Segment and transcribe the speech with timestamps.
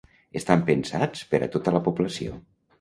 [0.39, 2.43] Estan pensats per a tota la població.